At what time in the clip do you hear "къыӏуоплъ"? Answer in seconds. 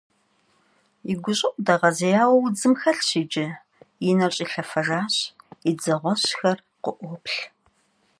6.83-7.39